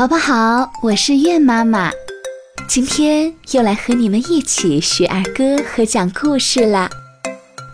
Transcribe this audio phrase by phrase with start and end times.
[0.00, 1.90] 宝宝好，我是月妈妈，
[2.66, 6.88] 今天又来和你们一起学儿歌和讲故事啦。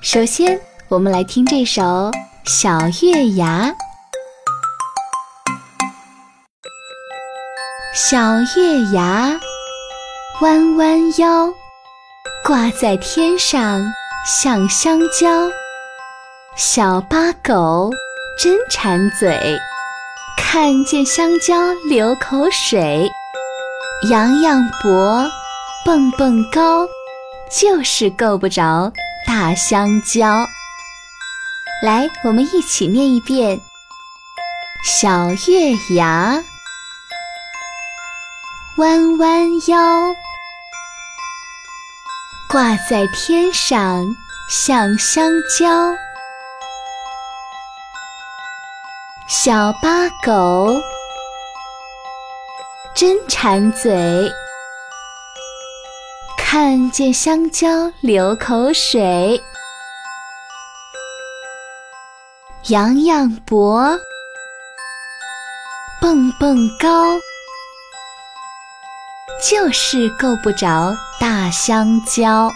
[0.00, 1.82] 首先，我们来听这首
[2.44, 3.68] 《小月牙》。
[7.92, 9.40] 小月牙，
[10.42, 11.52] 弯弯腰，
[12.44, 13.84] 挂在天上
[14.24, 15.50] 像香蕉。
[16.54, 17.90] 小八狗
[18.38, 19.58] 真馋嘴。
[20.52, 23.10] 看见香蕉流口水，
[24.10, 25.26] 仰仰脖，
[25.82, 26.86] 蹦蹦高，
[27.50, 28.92] 就是够不着
[29.26, 30.46] 大香蕉。
[31.82, 33.58] 来，我们一起念一遍：
[34.84, 36.44] 小月牙，
[38.76, 40.14] 弯弯腰，
[42.50, 44.04] 挂在天上
[44.50, 45.96] 像香蕉。
[49.34, 50.78] 小八狗
[52.94, 54.30] 真馋嘴，
[56.36, 59.42] 看见香蕉流口水，
[62.68, 63.98] 扬扬脖，
[65.98, 67.18] 蹦蹦高，
[69.50, 72.52] 就是够不着大香蕉。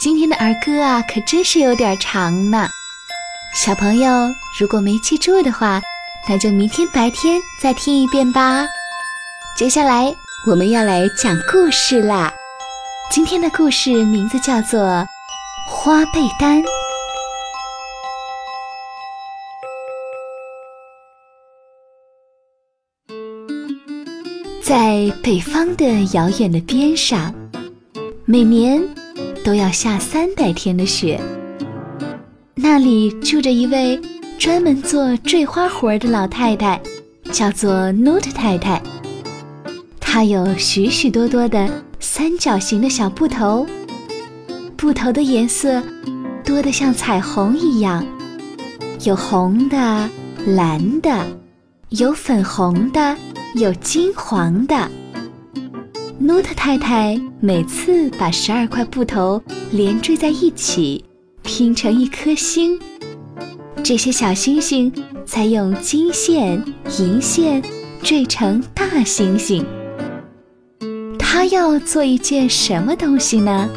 [0.00, 2.68] 今天的儿歌啊，可真是有点长呢。
[3.56, 4.10] 小朋友，
[4.60, 5.80] 如果没记住的话，
[6.28, 8.66] 那就明天白天再听一遍吧。
[9.56, 10.14] 接下来
[10.46, 12.30] 我们要来讲故事啦。
[13.10, 14.80] 今天的故事名字叫做
[15.66, 16.62] 《花被单》。
[24.62, 27.34] 在北方的遥远的边上，
[28.26, 28.86] 每年
[29.42, 31.18] 都要下三百天的雪。
[32.68, 33.98] 那里住着一位
[34.36, 36.82] 专门做缀花活的老太太，
[37.30, 38.82] 叫做 Note 太太。
[40.00, 43.64] 她有许许多多的三角形的小布头，
[44.76, 45.80] 布头的颜色
[46.44, 48.04] 多得像彩虹一样，
[49.04, 50.10] 有红的、
[50.44, 51.24] 蓝的，
[51.90, 53.16] 有粉红的，
[53.54, 54.90] 有金黄的。
[56.18, 59.40] Note 太太每次把十二块布头
[59.70, 61.04] 连缀在一起。
[61.46, 62.76] 拼成一颗星，
[63.84, 64.92] 这些小星星
[65.24, 66.60] 再用金线、
[66.98, 67.62] 银线
[68.02, 69.64] 缀成大星星。
[71.16, 73.70] 他要做一件什么东西呢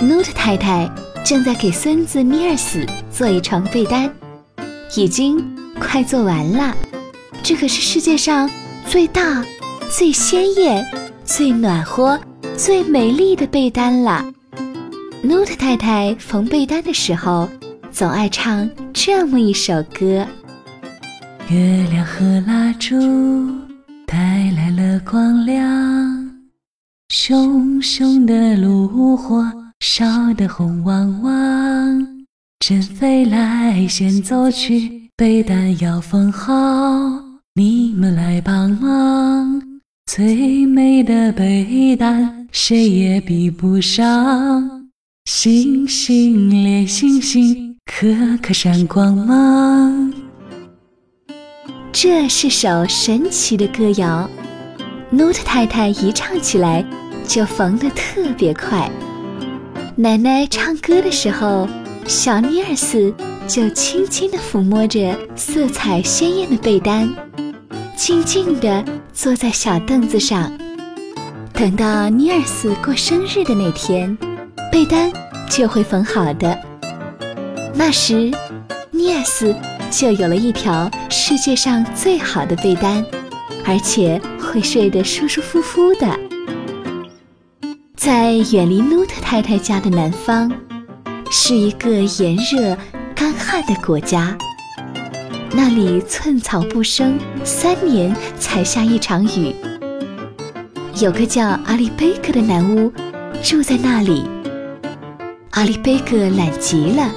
[0.00, 0.90] ？Note 太太
[1.24, 4.12] 正在给孙子尼尔斯做一床被单，
[4.96, 5.40] 已经
[5.78, 6.76] 快做完了。
[7.40, 8.50] 这可是世界上
[8.88, 9.44] 最大、
[9.88, 10.84] 最鲜艳、
[11.24, 12.18] 最暖和、
[12.56, 14.24] 最美丽的被单了。
[15.26, 17.48] Note 太太缝被单的时候，
[17.90, 20.26] 总爱唱这么一首歌：
[21.48, 22.94] 月亮和蜡烛
[24.06, 26.30] 带来了光亮，
[27.08, 30.04] 熊熊的炉火烧
[30.34, 32.26] 得红汪汪。
[32.58, 36.52] 真飞来先走去，被单要缝好，
[37.54, 39.62] 你们来帮忙。
[40.04, 44.83] 最美的被单，谁也比不上。
[45.26, 48.06] 星星连星星，颗
[48.42, 50.12] 颗闪光芒。
[51.90, 54.28] 这是首神奇的歌谣
[55.08, 56.84] ，Note 太太一唱起来
[57.26, 58.90] 就缝得特别快。
[59.96, 61.66] 奶奶唱歌的时候，
[62.06, 63.10] 小尼尔斯
[63.48, 67.08] 就轻轻地抚摸着色彩鲜艳的被单，
[67.96, 70.52] 静静地坐在小凳子上。
[71.54, 74.14] 等到尼尔斯过生日的那天。
[74.74, 75.08] 被单
[75.48, 76.58] 就会缝好的，
[77.74, 78.32] 那时，
[78.90, 79.54] 尼尔斯
[79.88, 83.06] 就有了一条世界上最好的被单，
[83.64, 86.18] 而且会睡得舒舒服服的。
[87.94, 90.50] 在远离努特太太家的南方，
[91.30, 92.76] 是一个炎热、
[93.14, 94.36] 干旱的国家，
[95.52, 99.54] 那里寸草不生，三年才下一场雨。
[101.00, 102.92] 有个叫阿里贝克的男巫
[103.40, 104.28] 住在那里。
[105.54, 107.08] 阿里贝格懒极了，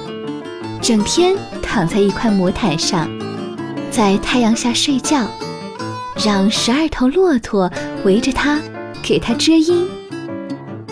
[0.80, 3.10] 整天躺在一块魔毯上，
[3.90, 5.26] 在太阳下睡觉，
[6.24, 7.68] 让十二头骆驼
[8.04, 8.60] 围着他，
[9.02, 9.84] 给他遮阴。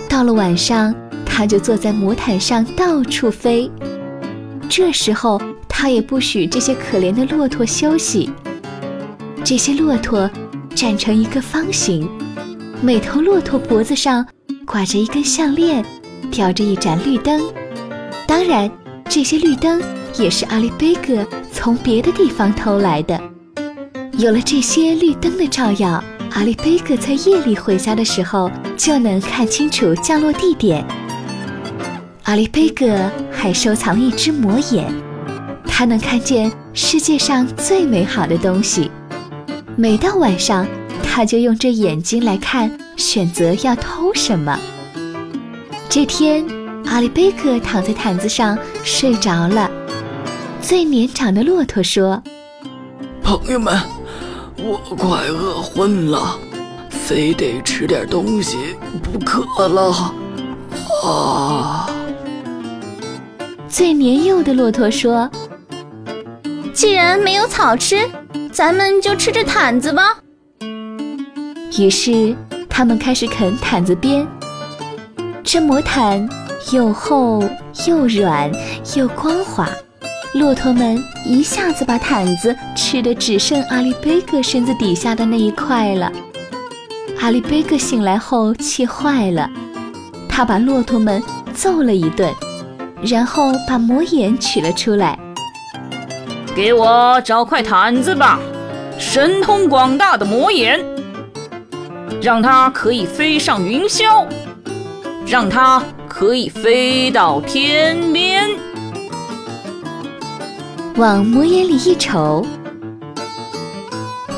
[0.08, 0.92] 到了晚上，
[1.24, 3.70] 他就坐在魔毯上到处飞。
[4.68, 8.28] 这时候，他也不许这些可怜的骆驼休息。
[9.44, 10.28] 这些骆驼
[10.74, 12.10] 站成一个方形，
[12.82, 14.26] 每头骆驼脖子上
[14.66, 15.84] 挂着一根项链。
[16.36, 17.40] 吊着一盏绿灯，
[18.28, 18.70] 当然，
[19.08, 19.82] 这些绿灯
[20.18, 23.18] 也是阿里贝格从别的地方偷来的。
[24.18, 30.86] 有了这些绿灯的照耀，阿里贝格在夜里回家的时候就能看清楚降落地点。
[32.24, 34.92] 阿里贝格还收藏了一只魔眼，
[35.66, 38.90] 它能看见世界上最美好的东西。
[39.74, 40.66] 每到晚上，
[41.02, 44.60] 他就用这眼睛来看，选择要偷什么。
[45.88, 46.46] 这天，
[46.86, 49.70] 阿里贝克躺在毯子上睡着了。
[50.60, 52.22] 最年长的骆驼说
[53.22, 53.74] ：“朋友们，
[54.58, 56.38] 我快饿昏了，
[56.90, 60.12] 非得吃点东西不可了。”
[61.02, 61.88] 啊！
[63.68, 65.30] 最年幼的骆驼说
[66.74, 68.06] ：“既然没有草吃，
[68.52, 70.18] 咱们就吃这毯子吧。”
[71.78, 72.36] 于是，
[72.68, 74.26] 他们开始啃毯子边。
[75.48, 76.28] 这魔毯
[76.72, 77.40] 又厚
[77.86, 78.50] 又软
[78.96, 79.68] 又光滑，
[80.34, 86.10] 骆驼们一下子把毯子吃的只剩阿里贝格身子底下的那一块了。
[87.20, 89.48] 阿里贝格醒来后气坏了，
[90.28, 91.22] 他把骆驼们
[91.54, 92.28] 揍了一顿，
[93.00, 95.16] 然后把魔眼取了出来，
[96.56, 98.40] 给我找块毯子吧，
[98.98, 100.84] 神通广大的魔眼。
[102.20, 104.26] 让它可以飞上云霄，
[105.36, 108.48] 让它可以飞到天边。
[110.96, 112.46] 往魔眼里一瞅，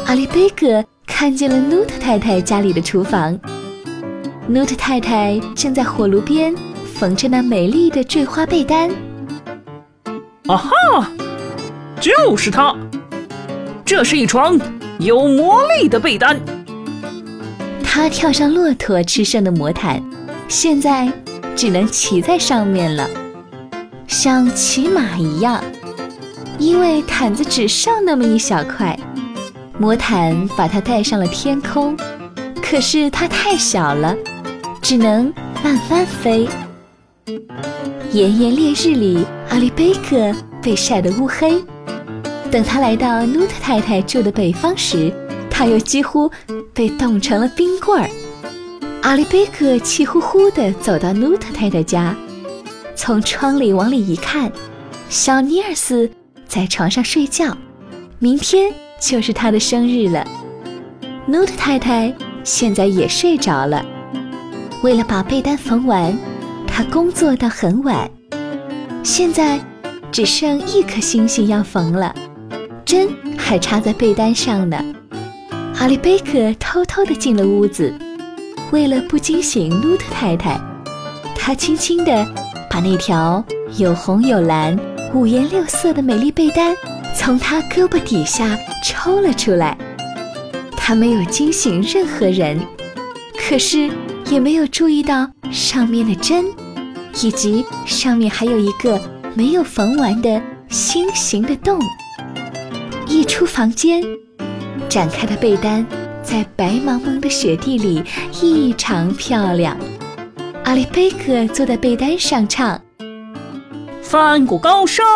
[0.07, 3.39] 阿里贝格看见了努特太太家里的厨房。
[4.49, 6.53] 努特太太正在火炉边
[6.97, 8.91] 缝着那美丽的缀花被单。
[10.49, 11.13] 啊哈，
[12.01, 12.75] 就是它！
[13.85, 14.59] 这是一床
[14.99, 16.37] 有魔力的被单。
[17.85, 20.03] 他跳上骆驼吃剩的魔毯，
[20.49, 21.13] 现在
[21.55, 23.09] 只能骑在上面了，
[24.07, 25.63] 像骑马一样。
[26.59, 28.99] 因为毯子只剩那么一小块，
[29.79, 31.97] 魔毯把它带上了天空。
[32.63, 34.17] 可是它太小了，
[34.81, 36.49] 只能慢慢飞。
[38.11, 41.63] 炎炎烈日里，阿里贝克被晒得乌黑。
[42.51, 45.13] 等他来到努特太太住的北方时，
[45.51, 46.31] 他又几乎
[46.73, 48.09] 被冻成了冰棍儿。
[49.03, 52.15] 阿里贝克气呼呼地走到努特太太家，
[52.95, 54.53] 从窗里往里一看，
[55.09, 56.11] 小尼尔斯
[56.47, 57.57] 在床上睡觉。
[58.19, 60.27] 明天就是他的生日了。
[61.27, 62.13] 努特太太
[62.43, 63.85] 现在也睡着了。
[64.83, 66.17] 为了把被单缝完，
[66.67, 68.11] 他工作到很晚。
[69.03, 69.59] 现在
[70.13, 72.15] 只剩一颗星星要缝了，
[72.85, 73.09] 针
[73.39, 74.85] 还插在被单上呢。
[75.79, 77.95] 阿里贝克偷偷地进了屋子，
[78.71, 80.61] 为了不惊醒努特太太，
[81.35, 82.27] 他轻轻地
[82.71, 83.43] 把那条
[83.77, 84.79] 有红有蓝、
[85.15, 86.77] 五颜六色的美丽被单
[87.15, 89.77] 从他胳膊底下抽了出来。
[90.77, 92.59] 他没有惊醒任何人，
[93.37, 93.91] 可是
[94.31, 96.45] 也没有注意到上面的针，
[97.23, 99.01] 以及上面还有一个
[99.35, 101.79] 没有缝完的心形的洞。
[103.07, 104.03] 一出房间。
[104.89, 105.85] 展开的被单
[106.31, 108.05] 在白茫茫的雪地里
[108.43, 109.75] 异常漂亮。
[110.65, 112.79] 阿里贝克坐在被单上唱
[114.05, 115.07] ：“翻过高山，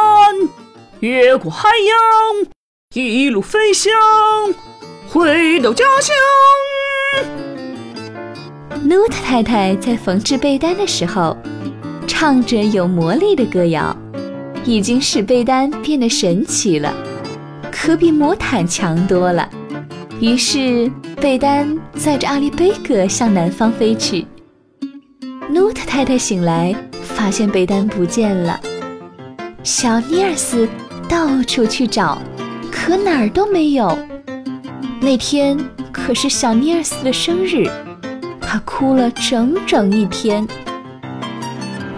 [1.00, 2.50] 越过海洋，
[2.94, 3.92] 一路飞翔，
[5.06, 6.16] 回到家乡。”
[8.82, 11.36] 努特太太在缝制被单的时候，
[12.06, 13.94] 唱着有魔力的歌谣，
[14.64, 16.94] 已经使被单变得神奇了，
[17.70, 19.46] 可比魔毯强多了。
[20.22, 20.88] 于是，
[21.20, 24.24] 贝丹载着阿里贝格向南方飞去。
[25.50, 28.60] 努特太太醒来，发现贝丹不见了。
[29.64, 30.68] 小尼尔斯
[31.08, 32.22] 到处去找，
[32.70, 33.98] 可哪儿都没有。
[35.00, 35.58] 那天
[35.90, 37.68] 可是小尼尔斯的生日，
[38.40, 40.46] 他哭了整整一天。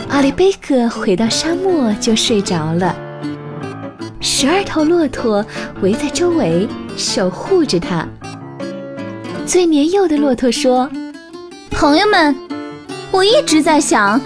[0.09, 2.97] 阿里贝格回到沙漠就睡着了。
[4.19, 5.45] 十二头骆驼
[5.83, 6.67] 围在周围。
[6.97, 8.07] 守护着他。
[9.47, 10.91] 最年幼的骆驼说
[11.71, 12.35] ：“朋友们，
[13.11, 14.21] 我一直在想，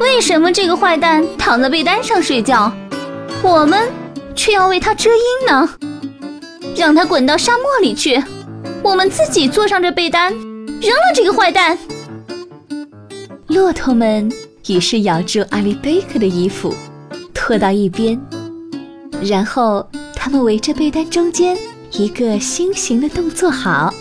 [0.00, 2.72] 为什么这个坏蛋躺在被单上睡觉，
[3.42, 3.88] 我们
[4.34, 5.70] 却要为他遮阴呢？
[6.76, 8.22] 让他滚到沙漠里去，
[8.82, 11.78] 我们自己坐上这被单，扔了这个坏蛋。”
[13.46, 14.30] 骆驼们
[14.68, 16.74] 于是咬住阿里贝克的衣服，
[17.34, 18.20] 拖到一边，
[19.22, 21.56] 然后他们围着被单中间。
[21.92, 23.92] 一个心形的动作好。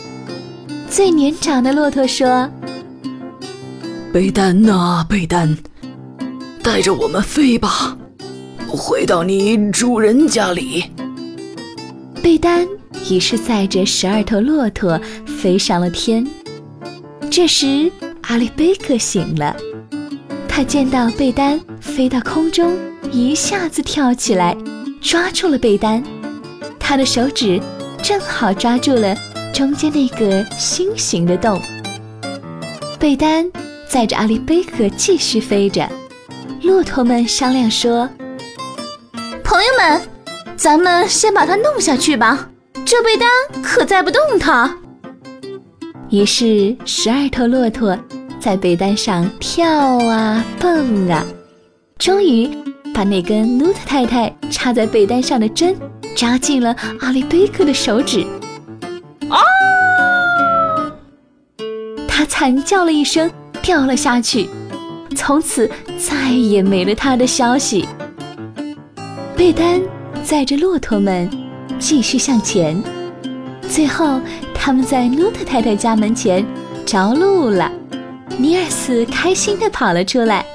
[0.89, 2.49] 最年长的骆驼说
[4.13, 5.57] ：“贝丹呐，贝丹，
[6.63, 7.97] 带着我们飞吧，
[8.67, 10.85] 回到你主人家里。
[12.21, 12.67] 贝丹
[13.09, 16.25] 于是载着十二头骆驼飞上了天。
[17.31, 17.91] 这时，
[18.21, 19.55] 阿里贝克醒了，
[20.47, 22.75] 他见到贝丹飞到空中，
[23.11, 24.55] 一下子跳起来，
[25.01, 26.03] 抓住了贝丹。
[26.79, 27.61] 他的手指
[28.01, 29.15] 正好抓住了
[29.53, 31.61] 中间那个心形的洞。
[32.99, 33.49] 贝丹
[33.87, 35.87] 载着阿里贝克继续飞着，
[36.61, 38.09] 骆驼们商量说
[39.43, 40.01] ：“朋友们，
[40.55, 42.49] 咱们先把它弄下去吧，
[42.85, 43.29] 这贝丹
[43.63, 44.77] 可载不动它。”
[46.11, 47.97] 于是，十二头骆驼
[48.39, 49.69] 在被单上跳
[50.05, 51.23] 啊蹦啊，
[51.97, 52.49] 终于
[52.93, 55.75] 把那根努特太太插在被单上的针
[56.19, 58.27] 扎进了阿里贝克的手指。
[59.29, 59.39] 啊！
[62.09, 64.49] 他惨叫了一声，掉了下去，
[65.15, 67.87] 从此再也没了他的消息。
[69.33, 69.79] 贝丹
[70.21, 71.29] 载着骆驼们
[71.79, 72.83] 继续向前，
[73.61, 74.19] 最后。
[74.61, 76.45] 他们在努特太太家门前
[76.85, 77.71] 着陆了，
[78.37, 80.45] 尼尔斯开心地跑了出来。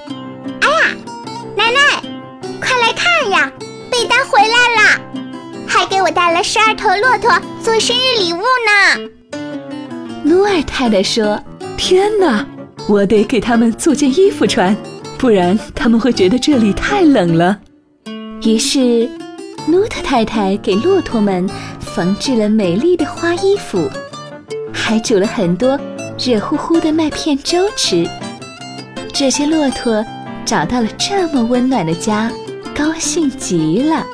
[6.05, 7.33] 我带了十二头骆驼
[7.63, 9.09] 做生日礼物呢。
[10.23, 11.43] 努尔太太说
[11.79, 12.47] ：“天哪，
[12.87, 14.77] 我得给他们做件衣服穿，
[15.17, 17.59] 不然他们会觉得这里太冷了。”
[18.45, 19.09] 于是，
[19.67, 21.49] 努特太太给骆驼们。
[21.81, 23.89] 缝制了美丽的花衣服，
[24.73, 25.79] 还煮了很多
[26.19, 28.05] 热乎乎的麦片粥吃。
[29.13, 30.05] 这些骆驼
[30.45, 32.33] 找到了这么温暖的家，
[32.75, 34.05] 高兴极了。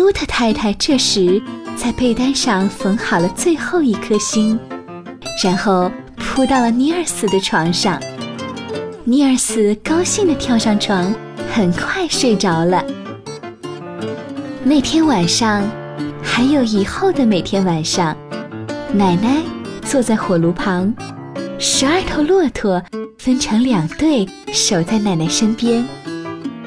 [0.00, 1.42] 努特太太这时
[1.76, 4.58] 在被单上缝好了最后一颗心，
[5.44, 8.00] 然后扑到了尼尔斯的床上。
[9.04, 11.14] 尼尔斯高兴地跳上床，
[11.52, 12.82] 很快睡着了。
[14.64, 15.62] 那天晚上。
[16.22, 18.16] 还有以后的每天晚上，
[18.94, 19.42] 奶奶
[19.82, 20.94] 坐在火炉旁，
[21.58, 22.82] 十二头骆驼
[23.18, 25.86] 分成两队守在奶奶身边。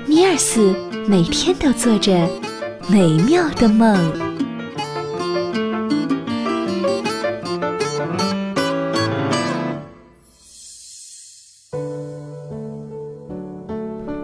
[0.06, 0.76] 尼尔斯
[1.08, 2.28] 每天都做着
[2.90, 3.96] 美妙的梦。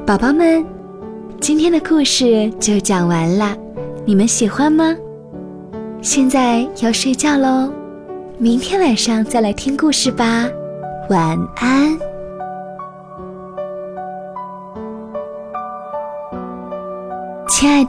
[0.06, 0.66] 宝宝们，
[1.40, 3.56] 今天的故事就讲完了，
[4.06, 4.96] 你们喜欢吗？
[6.02, 7.72] 现在要睡觉喽，
[8.38, 10.50] 明天晚上再来听故事吧，
[11.10, 12.09] 晚安。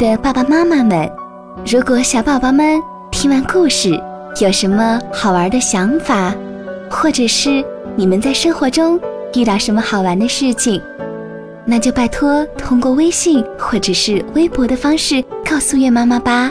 [0.00, 1.06] 的爸爸妈妈们，
[1.70, 2.80] 如果小宝宝们
[3.10, 3.90] 听完故事
[4.40, 6.34] 有什么好玩的想法，
[6.88, 7.62] 或者是
[7.96, 8.98] 你们在生活中
[9.34, 10.80] 遇到什么好玩的事情，
[11.66, 16.50] 那就拜托通过微信或者是微博的方式告诉月妈妈吧。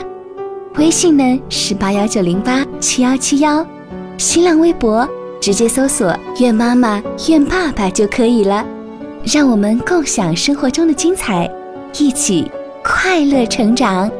[0.76, 3.66] 微信呢是八幺九零八七幺七幺，
[4.16, 5.08] 新浪微博
[5.40, 8.64] 直接搜索“愿妈妈愿爸爸”就可以了。
[9.24, 11.50] 让我们共享生活中的精彩，
[11.98, 12.48] 一起
[12.92, 14.10] 快乐成长。